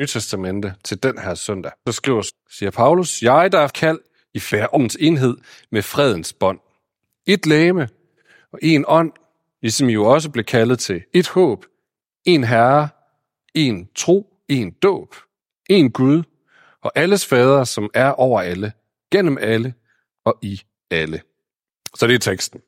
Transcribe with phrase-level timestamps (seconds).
[0.00, 1.72] Nytestamente til den her søndag.
[1.86, 4.02] Så skriver, siger Paulus, jeg der er kaldt
[4.34, 5.36] i færgens enhed
[5.72, 6.58] med fredens bånd.
[7.26, 7.88] Et læme
[8.52, 9.12] og en ånd,
[9.62, 11.66] ligesom I jo også blev kaldet til et håb,
[12.24, 12.88] en herre,
[13.54, 15.14] en tro, en dåb,
[15.70, 16.22] en Gud
[16.82, 18.72] og alles fader, som er over alle,
[19.12, 19.74] gennem alle
[20.24, 20.60] og i
[20.90, 21.20] alle.
[21.96, 22.60] Så det er teksten.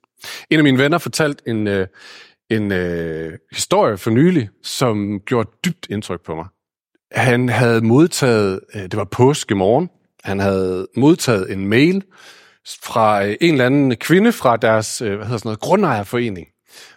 [0.50, 1.86] En af mine venner fortalte en, en,
[2.50, 6.46] en øh, historie for nylig, som gjorde dybt indtryk på mig.
[7.14, 9.90] Han havde modtaget, øh, det var påske morgen,
[10.24, 12.04] han havde modtaget en mail
[12.82, 16.46] fra øh, en eller anden kvinde fra deres øh, hvad hedder sådan noget, grundejerforening,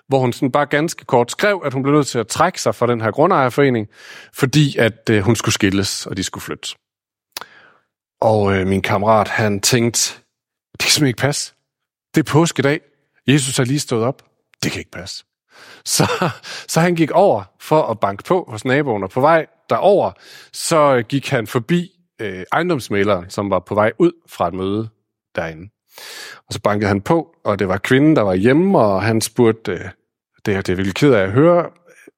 [0.08, 2.76] hvor hun sådan bare ganske kort skrev, at hun blev nødt til at trække sig
[2.76, 3.88] fra den her grundejerforening,
[4.34, 6.76] fordi at hun skulle skilles, og de skulle flytte.
[8.22, 10.14] Og øh, min kammerat, han tænkte,
[10.72, 11.54] det kan simpelthen ikke passe.
[12.16, 12.80] Det er påskedag.
[13.28, 14.24] Jesus har lige stået op.
[14.64, 15.26] Det kan ikke passe.
[15.86, 16.30] Så,
[16.68, 20.12] så han gik over for at banke på hos naboen, og på vej derover,
[20.54, 24.90] så gik han forbi øh, ejendomsmaleren, som var på vej ud fra et møde
[25.36, 25.70] derinde.
[26.48, 29.72] Og så bankede han på, og det var kvinden, der var hjemme, og han spurgte,
[29.72, 29.90] øh,
[30.46, 31.70] det her det er virkelig ked af at høre,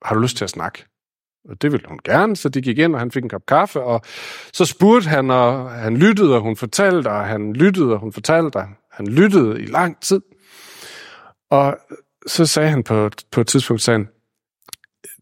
[0.05, 0.85] har du lyst til at snakke?
[1.49, 3.81] Og det ville hun gerne, så de gik ind, og han fik en kop kaffe,
[3.81, 4.01] og
[4.53, 8.55] så spurgte han, og han lyttede, og hun fortalte, og han lyttede, og hun fortalte,
[8.55, 10.21] og han lyttede i lang tid.
[11.49, 11.77] Og
[12.27, 14.07] så sagde han på, på et tidspunkt, sagde han,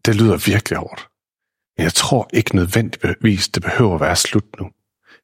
[0.04, 1.08] det lyder virkelig hårdt.
[1.78, 4.70] Jeg tror ikke nødvendigvis, det behøver at være slut nu.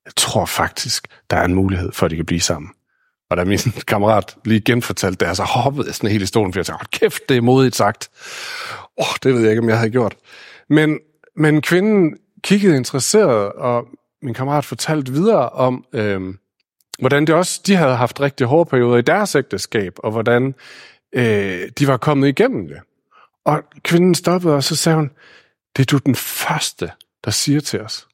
[0.04, 2.70] Jeg tror faktisk, der er en mulighed for, at de kan blive sammen.
[3.30, 6.66] Og da min kammerat lige genfortalte det, så hoppede jeg sådan hele stolen, for jeg
[6.66, 8.10] tænkte, kæft, det er modigt sagt.
[8.98, 10.14] Åh, oh, det ved jeg ikke, om jeg havde gjort.
[10.68, 10.98] Men,
[11.36, 13.86] men kvinden kiggede interesseret, og
[14.22, 16.38] min kammerat fortalte videre om, øhm,
[16.98, 20.54] hvordan det også, de havde haft rigtig hårde perioder i deres ægteskab, og hvordan
[21.12, 22.78] øh, de var kommet igennem det.
[23.44, 25.10] Og kvinden stoppede, og så sagde hun,
[25.76, 26.92] det er du den første,
[27.24, 28.08] der siger til os.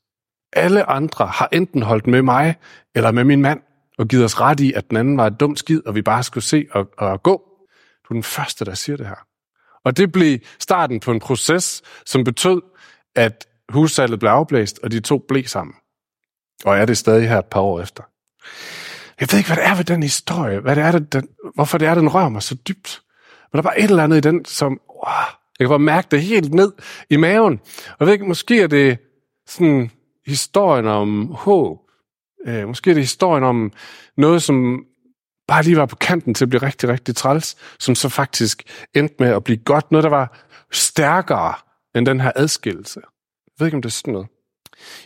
[0.53, 2.57] Alle andre har enten holdt med mig,
[2.95, 3.61] eller med min mand,
[3.99, 6.23] og givet os ret i, at den anden var et dumt skid, og vi bare
[6.23, 7.43] skulle se og, og gå.
[8.09, 9.27] Du er den første, der siger det her.
[9.85, 12.63] Og det blev starten på en proces, som betød,
[13.15, 15.75] at hussalget blev afblæst, og de to blev sammen.
[16.65, 18.03] Og er det stadig her et par år efter.
[19.21, 20.61] Jeg ved ikke, hvad det er ved den historie.
[20.61, 23.03] Hvad det er, den, hvorfor det er, den rører mig så dybt.
[23.53, 24.81] Men der var et eller andet i den, som...
[24.91, 25.13] Wow,
[25.59, 26.73] jeg kan bare mærke det helt ned
[27.11, 27.61] i maven.
[27.89, 28.99] Og jeg ved ikke, måske er det
[29.47, 29.91] sådan
[30.27, 31.79] historien om håb.
[32.47, 33.73] Øh, måske er det historien om
[34.17, 34.85] noget, som
[35.49, 38.63] bare lige var på kanten til at blive rigtig, rigtig træls, som så faktisk
[38.95, 39.91] endte med at blive godt.
[39.91, 41.55] Noget, der var stærkere
[41.95, 43.01] end den her adskillelse.
[43.47, 44.29] Jeg ved ikke, om det er sådan noget.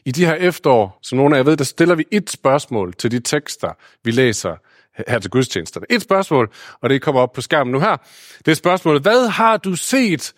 [0.04, 3.10] I de her efterår, som nogle af jer ved, der stiller vi et spørgsmål til
[3.10, 3.72] de tekster,
[4.04, 4.56] vi læser
[5.08, 5.86] her til gudstjenesterne.
[5.91, 7.97] Et spørgsmål, og det kommer op på skærmen nu her.
[8.38, 10.32] Det er spørgsmålet, hvad har du set,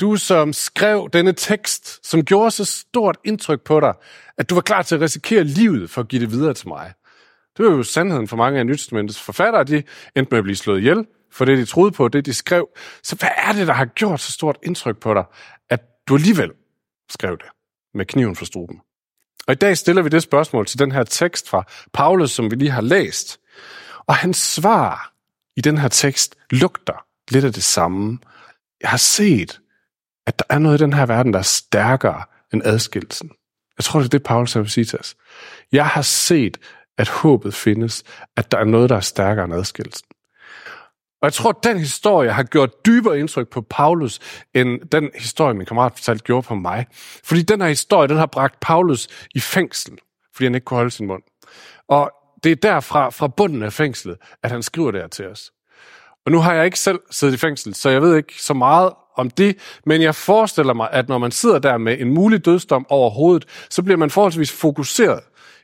[0.00, 3.94] du som skrev denne tekst, som gjorde så stort indtryk på dig,
[4.38, 6.92] at du var klar til at risikere livet for at give det videre til mig?
[7.56, 9.82] Det var jo sandheden for mange af Nytestamentets forfattere, de
[10.16, 12.68] endte med at blive slået ihjel for det, de troede på, det de skrev.
[13.02, 15.24] Så hvad er det, der har gjort så stort indtryk på dig,
[15.70, 16.50] at du alligevel
[17.10, 17.46] skrev det
[17.94, 18.80] med kniven for struben?
[19.46, 22.56] Og i dag stiller vi det spørgsmål til den her tekst fra Paulus, som vi
[22.56, 23.40] lige har læst.
[24.08, 25.12] Og hans svar
[25.56, 28.18] i den her tekst lugter lidt af det samme.
[28.80, 29.60] Jeg har set,
[30.26, 32.22] at der er noget i den her verden, der er stærkere
[32.52, 33.30] end adskillelsen.
[33.78, 35.16] Jeg tror, det er det, Paulus har sige til os.
[35.72, 36.58] Jeg har set,
[36.98, 38.04] at håbet findes,
[38.36, 40.06] at der er noget, der er stærkere end adskillelsen.
[41.22, 44.18] Og jeg tror, at den historie har gjort dybere indtryk på Paulus,
[44.54, 46.86] end den historie, min kammerat fortalte, gjorde på mig.
[47.24, 49.98] Fordi den her historie, den har bragt Paulus i fængsel,
[50.34, 51.22] fordi han ikke kunne holde sin mund.
[51.88, 52.12] Og
[52.44, 55.52] det er derfra, fra bunden af fængslet, at han skriver det her til os.
[56.26, 58.92] Og nu har jeg ikke selv siddet i fængsel, så jeg ved ikke så meget
[59.16, 62.86] om det, men jeg forestiller mig, at når man sidder der med en mulig dødsdom
[62.88, 65.20] over hovedet, så bliver man forholdsvis fokuseret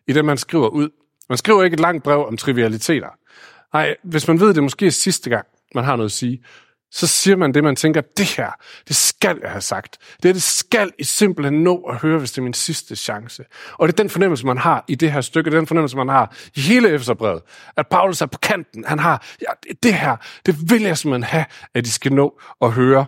[0.08, 0.88] i det, man skriver ud.
[1.28, 3.08] Man skriver ikke et langt brev om trivialiteter.
[3.72, 6.42] Nej, hvis man ved, det måske er sidste gang, man har noget at sige,
[6.92, 8.50] så siger man det, man tænker, det her,
[8.88, 9.98] det skal jeg have sagt.
[10.22, 13.44] Det det skal I simpelthen nå at høre, hvis det er min sidste chance.
[13.72, 15.96] Og det er den fornemmelse, man har i det her stykke, det er den fornemmelse,
[15.96, 17.43] man har i hele Efeserbrevet,
[17.76, 18.84] at Paulus er på kanten.
[18.84, 20.16] Han har, ja, det her,
[20.46, 21.44] det vil jeg simpelthen have,
[21.75, 23.06] at de skal nå at høre.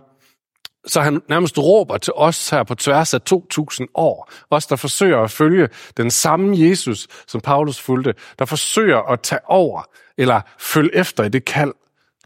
[0.87, 4.31] Så han nærmest råber til os her på tværs af 2000 år.
[4.49, 8.13] Os, der forsøger at følge den samme Jesus, som Paulus fulgte.
[8.39, 9.83] Der forsøger at tage over,
[10.17, 11.73] eller følge efter i det kald,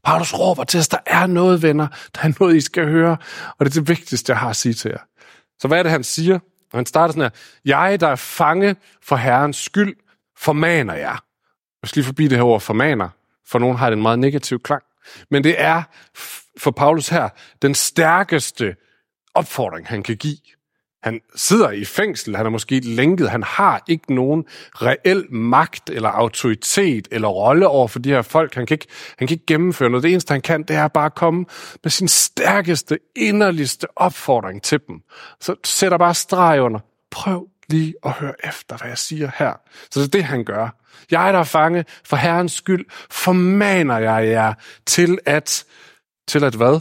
[0.04, 1.88] Paulus råber til os, der er noget, venner.
[2.16, 3.18] Der er noget, I skal høre.
[3.60, 5.02] Og det er det vigtigste, jeg har at sige til jer.
[5.60, 6.36] Så hvad er det, han siger?
[6.74, 7.30] Og han starter sådan her.
[7.66, 9.96] Jeg, der er fange for Herrens skyld,
[10.38, 11.24] formaner jer.
[11.82, 13.10] Jeg skal lige forbi det her ord formaner,
[13.48, 14.84] for nogen har det en meget negativ klang.
[15.32, 15.84] Men det er
[16.58, 17.30] for Paulus her
[17.62, 18.76] den stærkeste
[19.34, 20.38] opfordring, han kan give.
[21.04, 26.10] Han sidder i fængsel, han er måske lænket, han har ikke nogen reel magt eller
[26.10, 28.56] autoritet eller rolle over for de her folk.
[28.56, 28.88] Han kan, ikke,
[29.18, 30.04] han kan ikke gennemføre noget.
[30.04, 31.46] Det eneste, han kan, det er bare at komme
[31.84, 35.02] med sin stærkeste, inderligste opfordring til dem.
[35.42, 36.80] Så sætter bare streg under.
[37.12, 39.54] Prøv lige at høre efter, hvad jeg siger her.
[39.92, 40.70] Så det er det, han gør.
[41.12, 44.54] Jeg, der er fange for Herrens skyld, formaner jeg jer
[44.86, 45.66] til at,
[46.28, 46.80] til at hvad?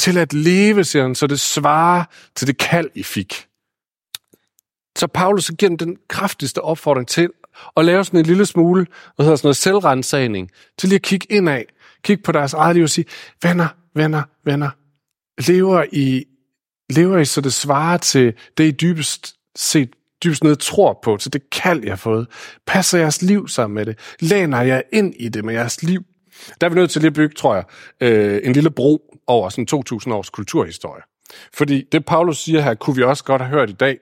[0.00, 2.04] Til at leve, siger han, så det svarer
[2.36, 3.46] til det kald, I fik.
[4.98, 7.28] Så Paulus giver dem den kraftigste opfordring til
[7.76, 8.86] at lave sådan en lille smule,
[9.16, 11.62] hvad hedder sådan noget, selvrensagning, til lige at kigge indad,
[12.04, 13.04] kigge på deres eget liv og sige,
[13.42, 14.70] venner, venner, venner,
[15.48, 16.24] lever I,
[16.90, 19.90] lever I så det svarer til det, I dybest set
[20.24, 22.26] dybest ned tror på, til det kald, jeg har fået.
[22.66, 23.98] Passer jeres liv sammen med det?
[24.20, 26.02] Læner jeg ind i det med jeres liv?
[26.60, 27.64] Der er vi nødt til lige at bygge, tror jeg,
[28.00, 31.02] øh, en lille bro over sådan 2000 års kulturhistorie.
[31.54, 33.98] Fordi det, Paulus siger her, kunne vi også godt have hørt i dag.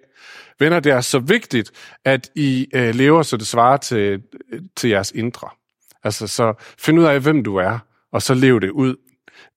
[0.59, 1.71] Venner, det er så vigtigt,
[2.05, 4.23] at I øh, lever, så det svarer til,
[4.53, 5.49] øh, til jeres indre.
[6.05, 7.79] Altså, så find ud af, hvem du er,
[8.13, 8.97] og så lev det ud.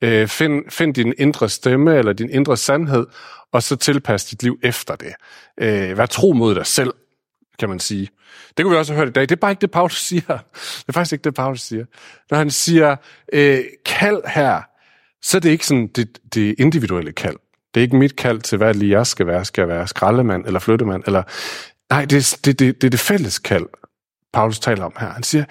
[0.01, 3.07] Øh, find, find din indre stemme, eller din indre sandhed,
[3.51, 5.13] og så tilpas dit liv efter det.
[5.57, 6.93] Øh, vær tro mod dig selv,
[7.59, 8.09] kan man sige.
[8.57, 9.21] Det kunne vi også have hørt i dag.
[9.21, 10.37] Det er bare ikke det, Paulus siger.
[10.79, 11.85] Det er faktisk ikke det, Paulus siger.
[12.31, 12.95] Når han siger,
[13.33, 14.61] øh, kald her,
[15.21, 17.37] så er det ikke sådan det, det individuelle kald.
[17.73, 19.45] Det er ikke mit kald til, hvad lige jeg skal være.
[19.45, 21.03] Skal jeg være skraldemand eller flyttemand?
[21.05, 21.23] Eller...
[21.89, 23.65] Nej, det er det, det, det, er det fælles kald,
[24.33, 25.07] Paulus taler om her.
[25.07, 25.43] Han siger,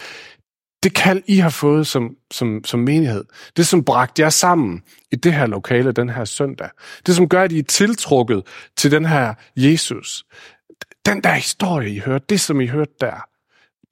[0.83, 3.25] det kald, I har fået som, som, som menighed,
[3.57, 4.83] det som bragte jer sammen
[5.13, 6.69] i det her lokale den her søndag,
[7.07, 8.43] det som gør, at I er tiltrukket
[8.77, 10.25] til den her Jesus,
[11.07, 13.27] den der historie, I hørte, det som I hørte der,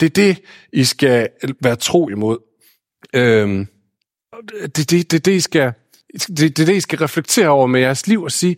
[0.00, 0.42] det er det,
[0.72, 1.28] I skal
[1.62, 2.38] være tro imod.
[3.14, 3.66] Øhm,
[4.76, 5.72] det, det, det, det, I skal,
[6.12, 8.56] det, det det, I skal reflektere over med jeres liv og sige,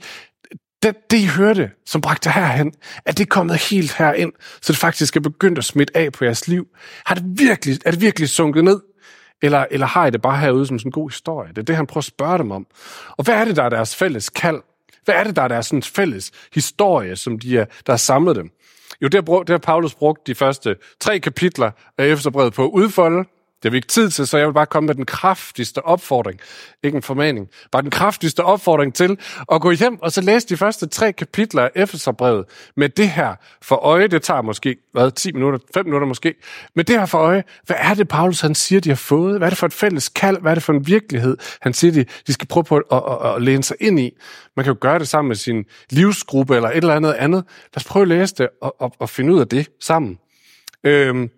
[0.82, 2.72] det, det I hørte, som bragte jer herhen,
[3.06, 4.32] er det kommet helt herind,
[4.62, 6.66] så det faktisk er begyndt at smitte af på jeres liv?
[7.06, 8.80] Har det virkelig, er det virkelig sunket ned?
[9.42, 11.48] Eller, eller har I det bare herude som sådan en god historie?
[11.48, 12.66] Det er det, han prøver at spørge dem om.
[13.16, 14.62] Og hvad er det, der er deres fælles kald?
[15.04, 18.36] Hvad er det, der er deres sådan fælles historie, som de er, der har samlet
[18.36, 18.50] dem?
[19.02, 22.70] Jo, det har, det har Paulus brugt de første tre kapitler af Efterbrevet på at
[22.70, 23.24] udfolde,
[23.62, 26.40] det har vi ikke tid til, så jeg vil bare komme med den kraftigste opfordring.
[26.82, 27.48] Ikke en formaning.
[27.72, 29.18] Bare den kraftigste opfordring til
[29.52, 32.44] at gå hjem og så læse de første tre kapitler af Efeserbrevet
[32.76, 34.06] med det her for øje.
[34.06, 36.34] Det tager måske, hvad, 10 minutter, 5 minutter måske.
[36.74, 39.38] Med det her for øje, hvad er det, Paulus han siger, de har fået?
[39.38, 40.40] Hvad er det for et fælles kald?
[40.40, 43.02] Hvad er det for en virkelighed, han siger, de, de skal prøve på at, at,
[43.10, 44.10] at, at læne sig ind i?
[44.56, 47.44] Man kan jo gøre det sammen med sin livsgruppe eller et eller andet andet.
[47.74, 50.18] Lad os prøve at læse det og, og, og finde ud af det sammen.
[50.84, 51.30] Øhm,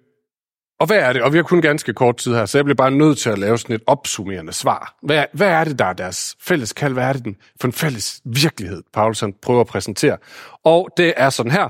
[0.83, 1.23] og hvad er det?
[1.23, 3.39] Og vi har kun ganske kort tid her, så jeg bliver bare nødt til at
[3.39, 4.97] lave sådan et opsummerende svar.
[5.03, 6.93] Hvad, hvad er det, der er deres fælles kald?
[6.93, 10.17] Hvad er det den, for en fælles virkelighed, Paulus han prøver at præsentere?
[10.65, 11.69] Og det er sådan her.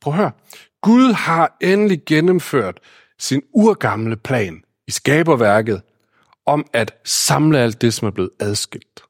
[0.00, 0.30] Prøv at høre.
[0.82, 2.80] Gud har endelig gennemført
[3.18, 5.82] sin urgamle plan i skaberværket
[6.46, 9.02] om at samle alt det, som er blevet adskilt.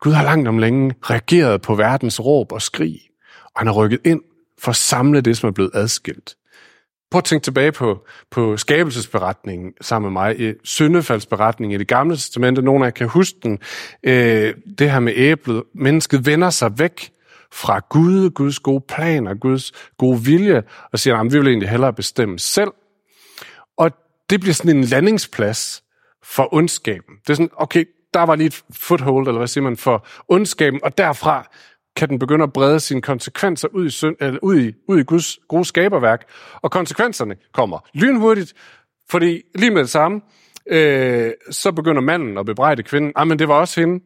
[0.00, 3.00] Gud har langt om længe reageret på verdens råb og skrig,
[3.44, 4.20] og han har rykket ind
[4.58, 6.36] for at samle det, som er blevet adskilt.
[7.10, 12.62] Prøv at tænke tilbage på, på skabelsesberetningen sammen med mig, syndefaldsberetningen i det gamle testamente.
[12.62, 13.58] Nogle af jer kan huske den.
[14.02, 15.62] Øh, det her med æblet.
[15.74, 17.10] Mennesket vender sig væk
[17.52, 20.62] fra Gud, Guds gode planer, Guds gode vilje,
[20.92, 22.70] og siger, at vi vil egentlig hellere bestemme selv.
[23.76, 23.90] Og
[24.30, 25.82] det bliver sådan en landingsplads
[26.24, 27.14] for ondskaben.
[27.22, 30.80] Det er sådan, okay, der var lige et foothold, eller hvad siger man, for ondskaben,
[30.82, 31.50] og derfra
[31.96, 35.02] kan den begynde at brede sine konsekvenser ud i, synd, eller ud i, ud i
[35.02, 36.24] Guds gode skaberværk.
[36.62, 38.54] Og konsekvenserne kommer lynhurtigt,
[39.10, 40.20] fordi lige med det samme,
[40.70, 43.12] øh, så begynder manden at bebrejde kvinden.
[43.16, 44.04] Ah, men det var også hende.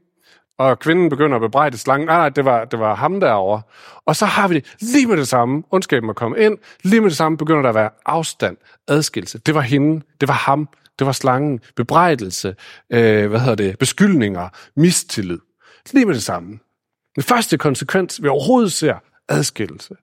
[0.59, 2.06] Og kvinden begynder at bebrejde slangen.
[2.06, 3.62] Nej, nej, det var, det var ham derovre.
[4.06, 5.62] Og så har vi det lige med det samme.
[5.70, 6.59] Ondskaben er kommet ind.
[6.82, 8.56] Lige med det samme begynder der at være afstand,
[8.88, 9.38] adskillelse.
[9.38, 10.04] Det var hende.
[10.20, 10.68] Det var ham.
[10.99, 11.61] Det var slangen.
[11.76, 12.54] Bebrejdelse.
[12.92, 13.78] Øh, hvad hedder det?
[13.78, 14.49] Beskyldninger.
[14.76, 15.38] Mistillid.
[15.92, 16.59] Lige med det samme.
[17.20, 18.94] Den første konsekvens, vi overhovedet ser,
[19.28, 19.94] adskillelse.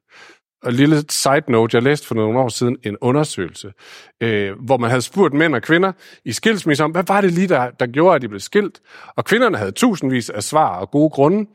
[0.63, 3.73] Og en lille side note, jeg læste for nogle år siden en undersøgelse,
[4.21, 5.91] øh, hvor man havde spurgt mænd og kvinder
[6.25, 8.81] i skilsmisse om, hvad var det lige, der, der gjorde, at de blev skilt?
[9.15, 11.49] Og kvinderne havde tusindvis af svar og gode grunde.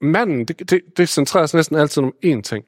[0.00, 2.64] Manden, det, det, det centrerer sig næsten altid om én ting.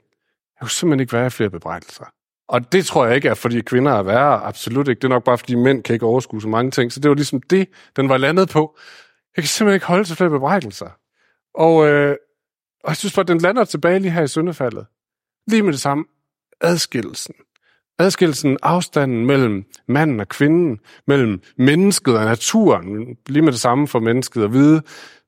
[0.61, 2.05] Jeg kunne simpelthen ikke være flere bebrejdelser.
[2.49, 4.43] Og det tror jeg ikke er, fordi kvinder er værre.
[4.43, 5.01] Absolut ikke.
[5.01, 6.93] Det er nok bare, fordi mænd kan ikke overskue så mange ting.
[6.93, 8.79] Så det var ligesom det, den var landet på.
[9.37, 10.89] Jeg kan simpelthen ikke holde til flere bebrejdelser.
[11.55, 12.17] Og, øh,
[12.85, 14.87] og jeg synes bare, den lander tilbage lige her i syndefaldet.
[15.47, 16.05] Lige med det samme.
[16.61, 17.35] Adskillelsen.
[17.99, 24.01] Adskillelsen, afstanden mellem manden og kvinden, mellem mennesket og naturen, lige med det samme for
[24.01, 24.83] mennesket at vide,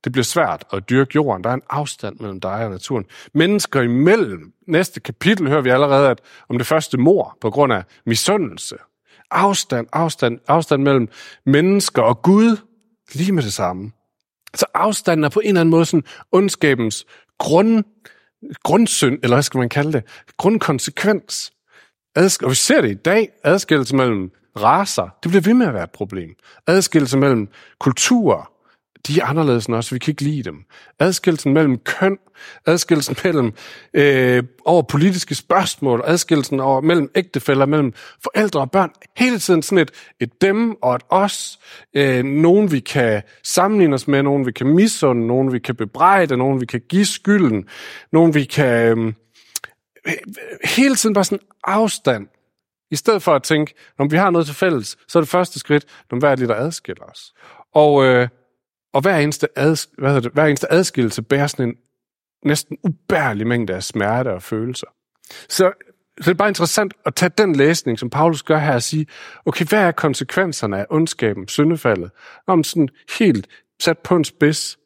[0.05, 1.45] Det bliver svært at dyrke jorden.
[1.45, 3.05] Der er en afstand mellem dig og naturen.
[3.35, 4.53] Mennesker imellem.
[4.69, 8.77] Næste kapitel hører vi allerede at om det første mor på grund af misundelse.
[9.31, 11.09] Afstand, afstand, afstand mellem
[11.47, 12.57] mennesker og Gud.
[13.15, 13.93] Lige med det samme.
[14.55, 17.07] Så afstanden er på en eller anden måde sådan ondskabens
[17.43, 17.85] grund,
[18.63, 20.05] grundsynd, eller hvad skal man kalde det?
[20.37, 21.53] Grundkonsekvens.
[22.19, 23.29] Adsk- og vi ser det i dag.
[23.45, 26.31] Adskillelse mellem raser, det bliver ved med at være et problem.
[26.67, 27.49] Adskillelse mellem
[27.81, 28.52] kulturer,
[29.07, 30.65] de er anderledes end os, vi kan ikke lide dem.
[30.99, 32.19] Adskillelsen mellem køn,
[32.67, 33.53] adskillelsen mellem
[33.95, 37.93] øh, over politiske spørgsmål, adskillelsen over mellem ægtefælder, mellem
[38.23, 38.91] forældre og børn.
[39.17, 39.91] Hele tiden sådan et,
[40.21, 41.59] et dem og et os.
[41.95, 46.37] Øh, nogen vi kan sammenligne os med, nogen vi kan misunde, nogen vi kan bebrejde,
[46.37, 47.69] nogen vi kan give skylden,
[48.13, 48.99] nogen vi kan...
[48.99, 49.13] Øh,
[50.65, 52.27] hele tiden bare sådan afstand.
[52.91, 55.59] I stedet for at tænke, når vi har noget til fælles, så er det første
[55.59, 57.35] skridt, når hver er adskiller os?
[57.75, 58.29] Og, øh,
[58.93, 61.75] og hver, eneste ads, hvad det, hver eneste adskillelse bærer sådan en
[62.45, 64.87] næsten ubærlig mængde af smerte og følelser.
[65.49, 65.73] Så,
[66.21, 69.07] så det er bare interessant at tage den læsning, som Paulus gør her, og sige,
[69.47, 72.11] okay, hvad er konsekvenserne af ondskaben, syndefaldet?
[72.47, 73.47] Om sådan helt
[73.81, 74.79] sat på en spids,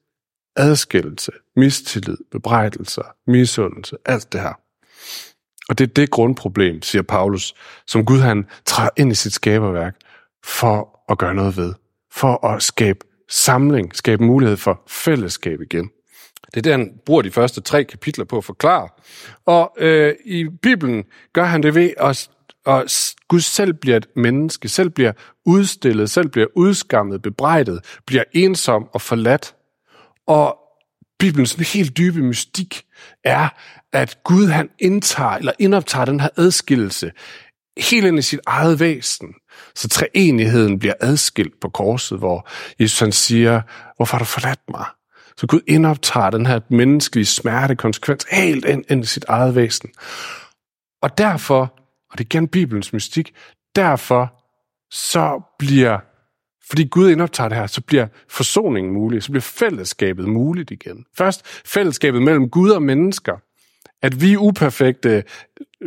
[0.56, 4.52] adskillelse, mistillid, bebrejdelser, misundelse, alt det her.
[5.68, 7.54] Og det er det grundproblem, siger Paulus,
[7.86, 9.96] som Gud han træder ind i sit skaberværk
[10.44, 11.74] for at gøre noget ved.
[12.12, 15.90] For at skabe samling, skabe mulighed for fællesskab igen.
[16.46, 18.88] Det er det, han bruger de første tre kapitler på at forklare.
[19.46, 22.28] Og øh, i Bibelen gør han det ved at
[22.66, 25.12] at Gud selv bliver et menneske, selv bliver
[25.44, 29.54] udstillet, selv bliver udskammet, bebrejdet, bliver ensom og forladt.
[30.26, 30.58] Og
[31.18, 32.82] Bibelens helt dybe mystik
[33.24, 33.48] er,
[33.92, 37.12] at Gud han indtager eller indoptager den her adskillelse
[37.78, 39.34] helt ind i sit eget væsen.
[39.74, 42.48] Så treenigheden bliver adskilt på korset, hvor
[42.80, 43.62] Jesus han siger,
[43.96, 44.84] hvorfor har du forladt mig?
[45.36, 49.90] Så Gud indoptager den her menneskelige smerte konsekvens helt ind, ind i sit eget væsen.
[51.02, 51.60] Og derfor,
[52.10, 53.34] og det er igen Bibelens mystik,
[53.76, 54.32] derfor
[54.90, 55.98] så bliver
[56.68, 61.04] fordi Gud indoptager det her, så bliver forsoningen mulig, så bliver fællesskabet muligt igen.
[61.16, 63.36] Først fællesskabet mellem Gud og mennesker.
[64.02, 65.24] At vi uperfekte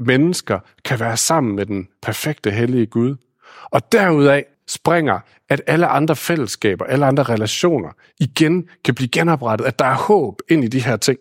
[0.05, 3.15] mennesker kan være sammen med den perfekte hellige Gud.
[3.63, 7.89] Og derudaf springer, at alle andre fællesskaber, alle andre relationer
[8.19, 11.19] igen kan blive genoprettet, at der er håb ind i de her ting.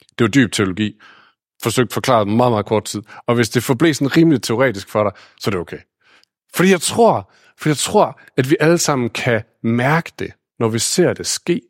[0.00, 1.00] Det er jo dyb teologi.
[1.62, 3.02] Forsøgt forklaret meget, meget kort tid.
[3.26, 5.78] Og hvis det forblev sådan rimelig teoretisk for dig, så er det okay.
[6.54, 10.78] Fordi jeg tror, for jeg tror, at vi alle sammen kan mærke det, når vi
[10.78, 11.60] ser det ske.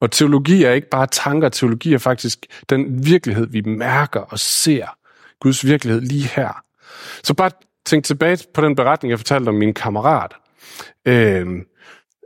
[0.00, 4.86] Og teologi er ikke bare tanker, teologi er faktisk den virkelighed, vi mærker og ser.
[5.40, 6.62] Guds virkelighed lige her.
[7.22, 7.50] Så bare
[7.86, 10.32] tænkte tilbage på den beretning, jeg fortalte om min kammerat.
[11.04, 11.46] Øh,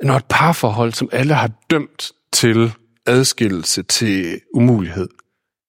[0.02, 2.72] når et parforhold, som alle har dømt til
[3.06, 5.08] adskillelse, til umulighed,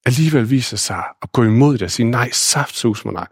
[0.05, 3.27] alligevel viser sig at gå imod det og sige, nej, saftsus mig nej.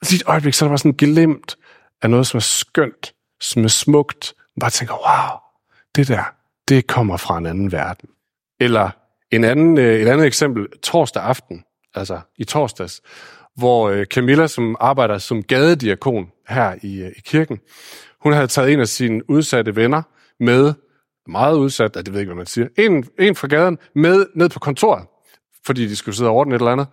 [0.00, 1.56] Og i et øjeblik, så er der bare sådan glemt
[2.02, 4.34] af noget, som er skønt, som er smukt.
[4.56, 5.38] Man bare tænker, wow,
[5.96, 6.34] det der,
[6.68, 8.08] det kommer fra en anden verden.
[8.60, 8.90] Eller
[9.30, 13.02] en anden, øh, et andet eksempel, torsdag aften, altså i torsdags,
[13.56, 17.60] hvor øh, Camilla, som arbejder som gadediakon her i, øh, i kirken,
[18.20, 20.02] hun havde taget en af sine udsatte venner
[20.40, 20.74] med,
[21.28, 24.48] meget udsat, det ved jeg ikke, hvad man siger, en, en fra gaden med ned
[24.48, 25.06] på kontoret,
[25.66, 26.86] fordi de skulle sidde og ordne et eller andet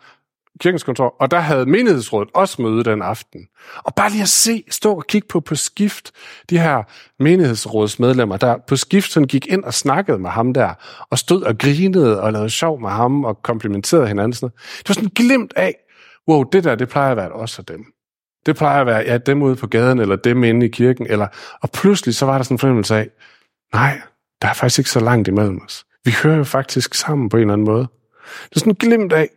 [0.59, 3.47] kirkens kontor, og der havde menighedsrådet også møde den aften.
[3.77, 6.11] Og bare lige at se, stå og kigge på på skift,
[6.49, 6.83] de her
[7.19, 10.73] menighedsrådsmedlemmer, der på skift sådan gik ind og snakkede med ham der,
[11.09, 14.33] og stod og grinede og lavede sjov med ham og komplimenterede hinanden.
[14.33, 15.75] Sådan Det var sådan glimt af,
[16.29, 17.85] wow, det der, det plejer at være os og dem.
[18.45, 21.27] Det plejer at være, ja, dem ude på gaden, eller dem inde i kirken, eller,
[21.61, 23.09] og pludselig så var der sådan en fornemmelse af,
[23.73, 24.01] nej,
[24.41, 25.85] der er faktisk ikke så langt imellem os.
[26.05, 27.87] Vi hører jo faktisk sammen på en eller anden måde.
[28.49, 29.29] Det er sådan en glimt af,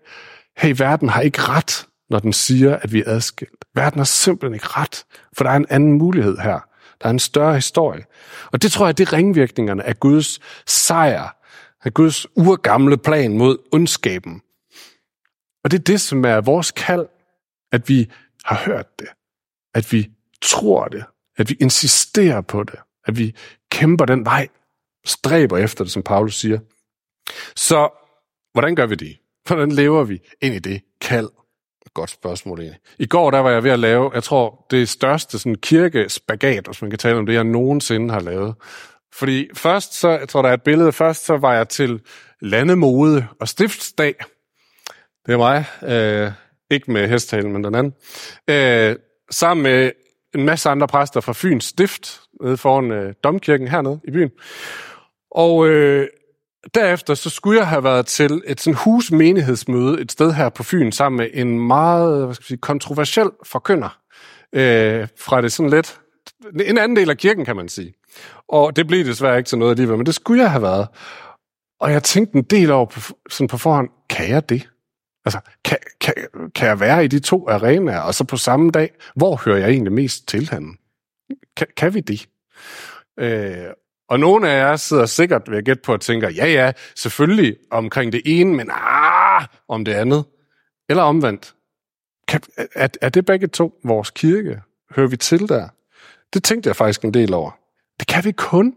[0.57, 3.65] hey, verden har ikke ret, når den siger, at vi er adskilt.
[3.75, 5.05] Verden har simpelthen ikke ret,
[5.37, 6.61] for der er en anden mulighed her.
[7.03, 8.05] Der er en større historie.
[8.53, 11.37] Og det tror jeg, det er ringvirkningerne af Guds sejr,
[11.85, 14.43] af Guds urgamle plan mod ondskaben.
[15.67, 17.07] Og det er det, som er vores kald,
[17.73, 18.11] at vi
[18.45, 19.09] har hørt det,
[19.75, 20.11] at vi
[20.43, 21.05] tror det,
[21.37, 23.35] at vi insisterer på det, at vi
[23.71, 24.49] kæmper den vej,
[25.05, 26.59] stræber efter det, som Paulus siger.
[27.57, 27.89] Så
[28.53, 29.17] hvordan gør vi det?
[29.47, 31.29] Hvordan lever vi ind i det kald?
[31.95, 32.81] Godt spørgsmål egentlig.
[32.99, 36.83] I går der var jeg ved at lave, jeg tror, det største sådan kirkespagat, hvis
[36.83, 38.55] man kan tale om det, jeg nogensinde har lavet.
[39.15, 42.01] Fordi først, så, jeg tror, der er et billede, først så var jeg til
[42.41, 44.15] landemode og stiftsdag.
[45.27, 45.65] Det er mig.
[45.83, 46.33] Øh,
[46.71, 47.93] ikke med hesttalen, men den anden.
[48.51, 48.97] Øh,
[49.31, 49.91] sammen med
[50.35, 54.31] en masse andre præster fra Fyns Stift, nede foran øh, Domkirken hernede i byen.
[55.31, 56.09] Og øh,
[56.75, 60.93] derefter så skulle jeg have været til et sådan husmenighedsmøde et sted her på Fyn
[60.93, 63.99] sammen med en meget hvad skal jeg sige, kontroversiel forkynder
[64.53, 66.01] øh, fra det sådan lidt
[66.61, 67.95] en anden del af kirken, kan man sige.
[68.49, 70.89] Og det blev desværre ikke til noget alligevel, men det skulle jeg have været.
[71.81, 74.69] Og jeg tænkte en del over på, sådan på forhånd, kan jeg det?
[75.27, 76.15] Altså, kan, kan,
[76.55, 79.69] kan jeg være i de to arenaer, og så på samme dag, hvor hører jeg
[79.69, 80.75] egentlig mest til henne?
[81.57, 82.29] Kan, kan vi det?
[83.19, 83.67] Øh,
[84.09, 87.57] og nogle af jer sidder sikkert ved at gætte på og tænker, ja ja, selvfølgelig
[87.71, 90.25] omkring det ene, men ah, om det andet.
[90.89, 91.55] Eller omvendt.
[92.29, 92.41] Kan,
[92.75, 94.61] er, er det begge to vores kirke?
[94.97, 95.69] Hører vi til der?
[96.35, 97.51] Det tænkte jeg faktisk en del over.
[97.99, 98.75] Det kan vi kun,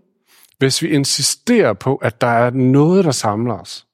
[0.57, 3.87] hvis vi insisterer på, at der er noget, der samler os,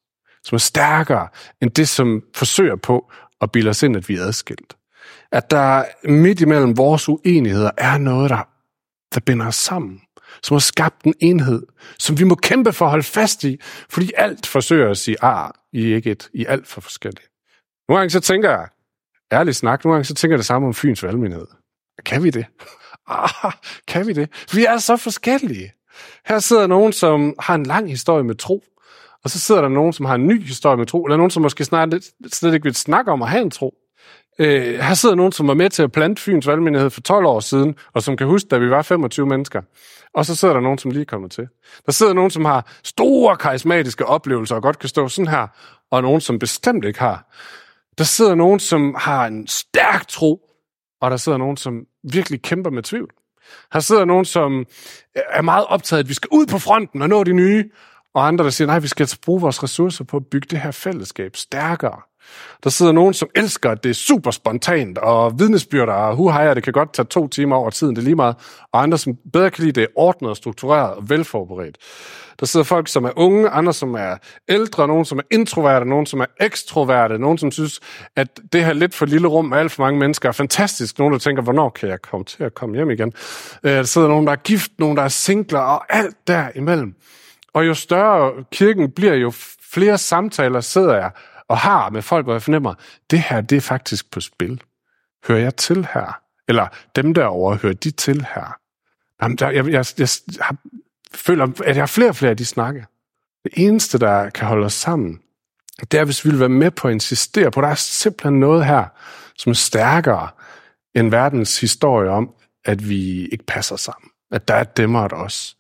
[0.46, 1.28] som er stærkere
[1.62, 3.12] end det, som forsøger på
[3.42, 4.76] at bilde os ind, at vi er adskilt.
[5.32, 8.48] At der midt imellem vores uenigheder er noget, der,
[9.14, 10.02] der binder os sammen,
[10.44, 11.64] som har skabt en enhed,
[12.00, 15.52] som vi må kæmpe for at holde fast i, fordi alt forsøger at sige, ah,
[15.74, 17.28] I er ikke et, I er alt for forskellige.
[17.90, 18.68] Nogle gange så tænker jeg,
[19.32, 21.48] ærligt snak, nogle gange så tænker jeg det samme om Fyns valgmenighed.
[22.06, 22.46] Kan vi det?
[23.08, 23.52] Ah,
[23.88, 24.30] kan vi det?
[24.54, 25.74] Vi er så forskellige.
[26.26, 28.64] Her sidder nogen, som har en lang historie med tro,
[29.26, 31.44] og så sidder der nogen, som har en ny historie med tro, eller nogen, som
[31.44, 31.94] måske snart
[32.34, 33.74] slet ikke vil snakke om at have en tro.
[34.40, 37.40] Øh, her sidder nogen, som var med til at plante Fyns valgmenighed for 12 år
[37.40, 39.62] siden, og som kan huske, da vi var 25 mennesker.
[40.14, 41.48] Og så sidder der nogen, som lige er kommet til.
[41.86, 45.48] Der sidder nogen, som har store karismatiske oplevelser og godt kan stå sådan her,
[45.92, 47.36] og nogen, som bestemt ikke har.
[47.98, 50.42] Der sidder nogen, som har en stærk tro,
[51.02, 53.10] og der sidder nogen, som virkelig kæmper med tvivl.
[53.74, 54.66] Her sidder nogen, som
[55.16, 57.70] er meget optaget, at vi skal ud på fronten og nå de nye,
[58.16, 60.60] og andre, der siger, nej, vi skal altså bruge vores ressourcer på at bygge det
[60.60, 62.02] her fællesskab stærkere.
[62.64, 66.64] Der sidder nogen, som elsker, at det er super spontant, og vidnesbyrder og huhajer, det
[66.64, 68.36] kan godt tage to timer over tiden, det er lige meget.
[68.72, 71.78] Og andre, som bedre kan lide det ordnet og struktureret og velforberedt.
[72.40, 74.18] Der sidder folk, som er unge, andre, som er
[74.50, 77.80] ældre, nogen, som er introverte, nogen, som er ekstroverte, nogen, som synes,
[78.16, 81.00] at det her lidt for lille rum med alt for mange mennesker er fantastisk.
[81.00, 83.14] Nogen, der tænker, hvornår kan jeg komme til at komme hjem igen?
[83.64, 86.96] Øh, der sidder nogen, der er gift, nogen, der er singler, og alt derimellem.
[87.56, 89.32] Og jo større kirken bliver, jo
[89.74, 91.12] flere samtaler sidder jeg
[91.48, 92.74] og har med folk, hvor jeg fornemmer,
[93.10, 94.62] det her, det er faktisk på spil.
[95.28, 96.22] Hører jeg til her?
[96.48, 98.58] Eller dem derovre, hører de til her?
[99.22, 100.56] Jamen, der, jeg, jeg, jeg, jeg
[101.14, 102.86] føler, at jeg har flere og flere af de snakke.
[103.44, 105.22] Det eneste, der kan holde os sammen,
[105.92, 108.40] det er, hvis vi vil være med på at insistere på, at der er simpelthen
[108.40, 108.86] noget her,
[109.38, 110.30] som er stærkere
[110.96, 112.34] end verdens historie om,
[112.66, 114.10] at vi ikke passer sammen.
[114.32, 115.58] At der er et dem og et os.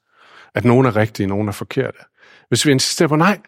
[0.55, 1.97] At nogen er rigtige, nogen er forkerte.
[2.47, 3.39] Hvis vi insisterer på, nej,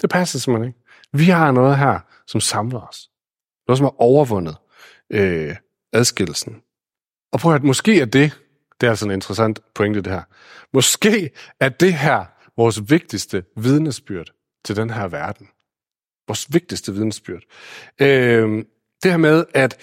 [0.00, 0.80] det passer simpelthen ikke.
[1.12, 3.10] Vi har noget her, som samler os.
[3.68, 4.56] Noget, som har overvundet
[5.10, 5.56] øh,
[5.92, 6.62] adskillelsen.
[7.32, 8.40] Og prøv at måske er det,
[8.80, 10.22] det er altså en interessant pointe det her,
[10.72, 12.24] måske er det her
[12.56, 14.32] vores vigtigste vidnesbyrd
[14.64, 15.48] til den her verden.
[16.28, 17.42] Vores vigtigste vidnesbyrd.
[18.00, 18.64] Øh,
[19.02, 19.80] det her med, at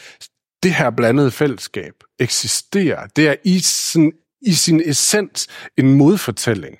[0.63, 5.47] det her blandede fællesskab eksisterer, det er i, sådan i sin essens
[5.77, 6.77] en modfortælling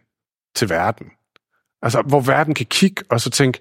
[0.56, 1.06] til verden.
[1.82, 3.60] Altså, hvor verden kan kigge og så tænke,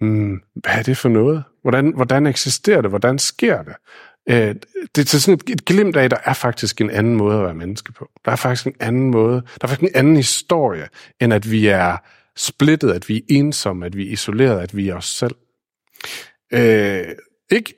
[0.00, 1.44] hmm, hvad er det for noget?
[1.62, 2.90] Hvordan, hvordan eksisterer det?
[2.90, 3.74] Hvordan sker det?
[4.28, 4.54] Øh,
[4.94, 7.44] det er sådan et, et glimt af, at der er faktisk en anden måde at
[7.44, 8.10] være menneske på.
[8.24, 10.88] Der er faktisk en anden måde, der er faktisk en anden historie,
[11.20, 11.96] end at vi er
[12.36, 15.34] splittet, at vi er ensomme, at vi er isoleret, at vi er os selv.
[16.52, 17.06] Øh,
[17.50, 17.74] ikke,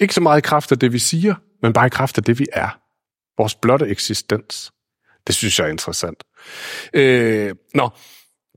[0.00, 2.38] ikke så meget i kraft af det, vi siger, men bare i kraft af det,
[2.38, 2.80] vi er.
[3.38, 4.72] Vores blotte eksistens.
[5.26, 6.24] Det synes jeg er interessant.
[6.94, 7.90] Øh, nå,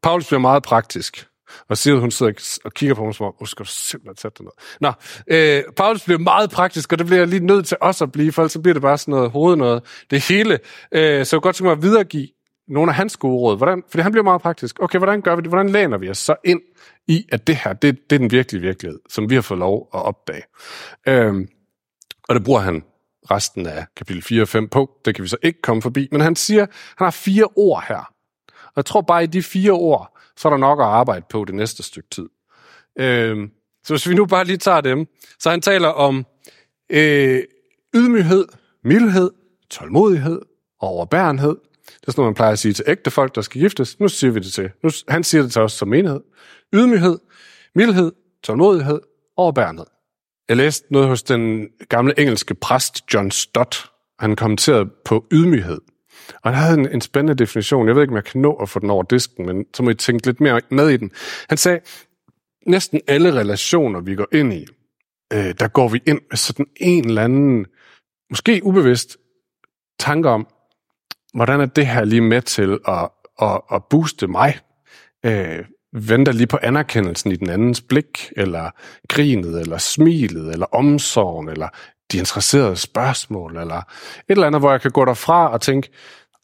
[0.03, 1.27] Paulus bliver meget praktisk.
[1.69, 4.45] Og Sigrid, hun sidder og kigger på mig som om, skal du simpelthen sætte dig
[4.45, 4.51] ned.
[4.81, 4.91] Nå,
[5.27, 8.31] øh, Paulus bliver meget praktisk, og det bliver jeg lige nødt til os at blive,
[8.31, 9.83] for så bliver det bare sådan noget hoved noget.
[10.11, 10.59] Det hele.
[10.91, 12.27] Øh, så jeg godt tænke mig at videregive
[12.67, 13.57] nogle af hans gode råd.
[13.57, 14.79] Hvordan, fordi han bliver meget praktisk.
[14.79, 15.49] Okay, hvordan gør vi det?
[15.49, 16.61] Hvordan læner vi os så ind
[17.07, 19.89] i, at det her, det, det er den virkelige virkelighed, som vi har fået lov
[19.93, 20.43] at opdage.
[21.07, 21.47] Øh,
[22.29, 22.83] og det bruger han
[23.31, 24.91] resten af kapitel 4 og 5 på.
[25.05, 26.07] Det kan vi så ikke komme forbi.
[26.11, 26.65] Men han siger,
[26.97, 28.13] han har fire ord her.
[28.47, 31.45] Og jeg tror bare, i de fire ord, så er der nok at arbejde på
[31.45, 32.29] det næste stykke tid.
[32.99, 33.49] Øh,
[33.83, 35.07] så hvis vi nu bare lige tager dem,
[35.39, 36.25] så han taler om
[36.89, 37.43] øh,
[37.95, 38.45] ydmyghed,
[38.83, 39.31] mildhed,
[39.69, 40.41] tålmodighed
[40.79, 41.55] og overbærenhed.
[41.85, 43.99] Det er sådan noget, man plejer at sige til ægte folk, der skal giftes.
[43.99, 44.71] Nu siger vi det til.
[44.83, 46.21] Nu, han siger det til os som enhed.
[46.73, 47.19] Ydmyghed,
[47.75, 48.11] mildhed,
[48.43, 49.85] tålmodighed og overbærenhed.
[50.49, 53.91] Jeg læste noget hos den gamle engelske præst John Stott.
[54.19, 55.81] Han kommenterede på ydmyghed.
[56.43, 57.87] Og han havde en, en spændende definition.
[57.87, 59.89] Jeg ved ikke, om jeg kan nå at få den over disken, men så må
[59.89, 61.11] I tænke lidt mere med i den.
[61.49, 61.79] Han sagde,
[62.67, 64.65] næsten alle relationer, vi går ind i,
[65.33, 67.65] øh, der går vi ind med sådan en eller anden,
[68.29, 69.17] måske ubevidst,
[69.99, 70.47] tanke om,
[71.33, 73.09] hvordan er det her lige med til at,
[73.41, 74.59] at, at booste mig?
[75.25, 78.69] Øh, venter lige på anerkendelsen i den andens blik, eller
[79.07, 81.67] grinet, eller smilet, eller omsorgen, eller
[82.11, 83.83] de interesserede spørgsmål, eller et
[84.27, 85.89] eller andet, hvor jeg kan gå derfra og tænke,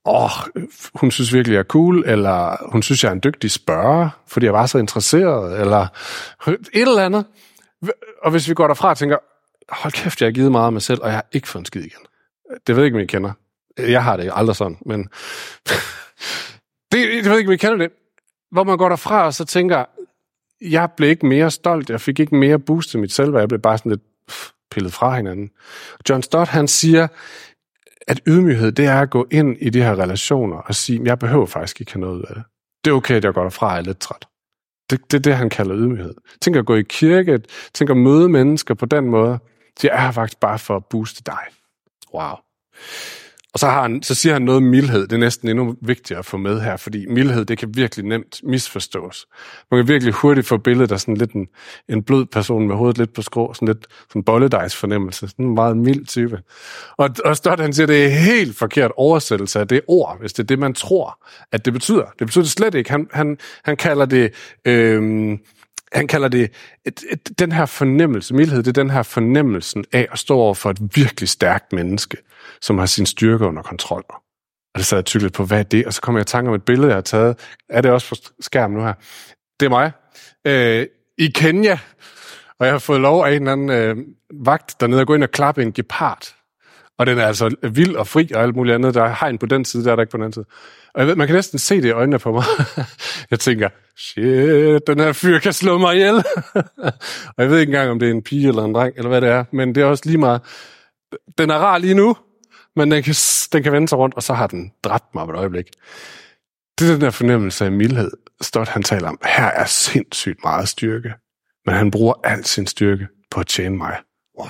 [0.06, 0.30] åh, oh,
[0.96, 4.46] hun synes virkelig, jeg er cool, eller hun synes, jeg er en dygtig spørger, fordi
[4.46, 5.88] jeg var så interesseret, eller
[6.48, 7.26] et eller andet.
[8.24, 9.18] Og hvis vi går derfra og tænker,
[9.70, 11.66] hold kæft, jeg har givet meget af mig selv, og jeg har ikke fået en
[11.66, 12.06] skid igen.
[12.68, 13.32] Det ved jeg ikke, om I kender.
[13.78, 15.00] Jeg har det aldrig sådan, men
[16.92, 17.92] det, jeg ved ikke, om I kender det.
[18.54, 19.86] Hvor man går derfra og så tænker,
[20.62, 23.62] jeg blev ikke mere stolt, jeg fik ikke mere boost til mit selvværd, jeg blev
[23.62, 24.02] bare sådan lidt
[24.72, 25.50] pillet fra hinanden.
[26.10, 27.08] John Stott, han siger,
[28.08, 31.46] at ydmyghed, det er at gå ind i de her relationer og sige, jeg behøver
[31.46, 32.44] faktisk ikke have noget ud af det.
[32.86, 34.28] Det er okay, at jeg går derfra og er lidt træt.
[34.90, 36.14] Det, det er det, han kalder ydmyghed.
[36.42, 37.40] Tænk at gå i kirke,
[37.74, 39.40] tænk at møde mennesker på den måde.
[39.84, 41.44] Jeg er faktisk bare for at booste dig.
[42.14, 42.36] Wow.
[43.54, 45.02] Og så, har han, så siger han noget om mildhed.
[45.02, 48.40] Det er næsten endnu vigtigere at få med her, fordi mildhed, det kan virkelig nemt
[48.44, 49.26] misforstås.
[49.72, 51.48] Man kan virkelig hurtigt få billedet af sådan lidt en,
[51.90, 55.54] en blød person med hovedet lidt på skrå, sådan lidt sådan bolledejs fornemmelse, sådan en
[55.54, 56.42] meget mild type.
[56.98, 60.44] Og, og Stott, han siger, det er helt forkert oversættelse af det ord, hvis det
[60.44, 62.06] er det, man tror, at det betyder.
[62.20, 62.92] Det betyder det slet ikke.
[62.92, 64.34] Han, han, han kalder det...
[64.66, 65.38] Øh,
[65.94, 66.52] han kalder det,
[66.86, 70.54] et, et, den her fornemmelse, mildhed, det er den her fornemmelsen af at stå over
[70.54, 72.18] for et virkelig stærkt menneske,
[72.62, 74.04] som har sin styrke under kontrol.
[74.74, 75.86] Og det sad jeg tydeligt på, hvad er det?
[75.86, 77.40] Og så kommer jeg i tanke om et billede, jeg har taget.
[77.70, 78.94] Er det også på skærmen nu her?
[79.60, 79.92] Det er mig.
[80.48, 81.80] Øh, I Kenya.
[82.60, 83.98] Og jeg har fået lov af en eller anden øh,
[84.46, 86.36] vagt dernede at gå ind og klappe en gepard.
[87.00, 88.94] Og den er altså vild og fri og alt muligt andet.
[88.94, 90.46] Der er hegn på den side, der er der ikke på den anden side.
[90.94, 92.44] Og jeg ved, man kan næsten se det i øjnene på mig.
[93.32, 96.16] jeg tænker, shit, den her fyr kan slå mig ihjel.
[97.36, 99.22] og jeg ved ikke engang, om det er en pige eller en dreng, eller hvad
[99.22, 99.46] det er.
[99.52, 100.42] Men det er også lige meget.
[101.38, 102.18] Den er rar lige nu,
[102.76, 103.16] men den kan,
[103.54, 105.66] den kan vende sig rundt, og så har den dræbt mig på et øjeblik.
[106.80, 109.20] Det er den der fornemmelse af mildhed, Stott han taler om.
[109.26, 111.14] Her er sindssygt meget styrke,
[111.66, 113.98] men han bruger al sin styrke på at tjene mig.
[114.40, 114.48] Wow.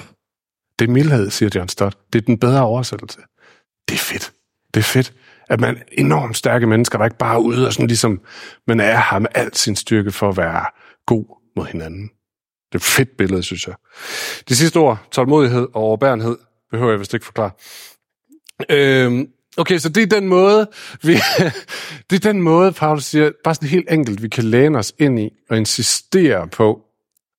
[0.80, 1.98] Det er mildhed, siger John Stott.
[2.14, 3.20] Det er den bedre oversættelse.
[3.88, 4.34] Det er fedt.
[4.74, 5.14] Det er fedt,
[5.50, 8.22] at man enormt stærke mennesker, der ikke bare er ude og sådan ligesom,
[8.68, 10.66] men er her med al sin styrke for at være
[11.06, 12.10] god mod hinanden.
[12.72, 13.76] Det er et fedt billede, synes jeg.
[14.50, 16.38] Det sidste ord, tålmodighed og overbærenhed,
[16.72, 17.52] behøver jeg vist ikke forklare.
[18.70, 20.68] Øhm, okay, så det er den måde,
[21.02, 21.14] vi,
[22.10, 25.20] det er den måde, Paulus siger, bare sådan helt enkelt, vi kan læne os ind
[25.20, 26.82] i og insistere på,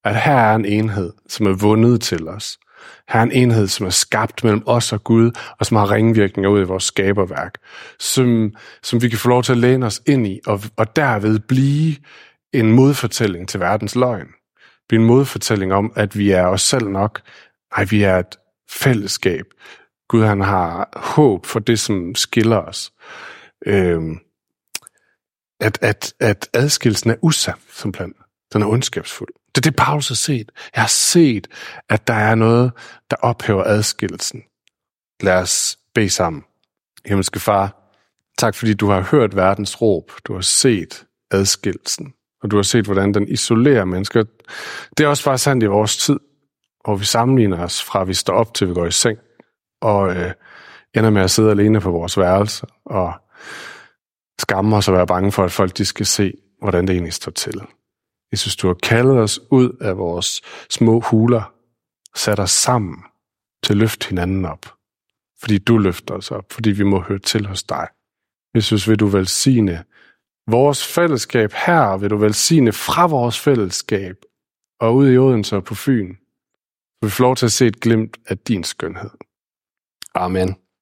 [0.05, 2.59] at her er en enhed, som er vundet til os.
[3.09, 6.51] Her er en enhed, som er skabt mellem os og Gud, og som har ringvirkninger
[6.51, 7.55] ud i vores skaberværk,
[7.99, 11.39] som, som vi kan få lov til at læne os ind i, og, og derved
[11.39, 11.97] blive
[12.53, 14.29] en modfortælling til verdens løgn.
[14.89, 17.21] Blive en modfortælling om, at vi er os selv nok.
[17.77, 18.37] Nej, vi er et
[18.71, 19.45] fællesskab.
[20.09, 22.93] Gud han har håb for det, som skiller os.
[23.67, 24.19] Øhm,
[25.61, 28.15] at, at, at adskillelsen er usand, simpelthen.
[28.53, 29.44] Den er ondskabsfuld.
[29.55, 30.53] Det er det, Paulus har set.
[30.75, 31.49] Jeg har set,
[31.89, 32.73] at der er noget,
[33.11, 34.43] der ophæver adskillelsen.
[35.21, 36.43] Lad os bede sammen.
[37.07, 37.77] Himmelske Far,
[38.39, 40.13] tak fordi du har hørt verdens råb.
[40.25, 42.15] Du har set adskillelsen.
[42.43, 44.25] Og du har set, hvordan den isolerer mennesker.
[44.99, 46.21] Det er også bare sandt i vores tid,
[46.85, 49.19] hvor vi sammenligner os fra, vi står op til, vi går i seng,
[49.81, 50.33] og øh,
[50.95, 53.13] ender med at sidde alene på vores værelse, og
[54.39, 57.33] skamme os og være bange for, at folk de skal se, hvordan det egentlig står
[57.33, 57.61] til.
[58.35, 61.55] Jesus, du har kaldet os ud af vores små huler,
[62.15, 62.97] sat os sammen
[63.63, 64.75] til at løfte hinanden op.
[65.41, 67.89] Fordi du løfter os op, fordi vi må høre til hos dig.
[68.55, 69.85] Jesus, vil du velsigne
[70.47, 74.17] vores fællesskab her, vil du velsigne fra vores fællesskab
[74.81, 76.15] og ud i Odense og på Fyn.
[77.03, 79.11] Vi får lov til at se et glimt af din skønhed.
[80.15, 80.64] Amen.